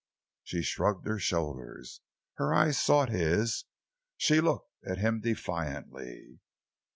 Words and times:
She 0.43 0.63
shrugged 0.63 1.05
her 1.05 1.19
shoulders. 1.19 2.01
Her 2.37 2.55
eyes 2.55 2.79
sought 2.79 3.09
his. 3.09 3.65
She 4.17 4.41
looked 4.41 4.73
at 4.83 4.97
him 4.97 5.19
defiantly. 5.19 6.39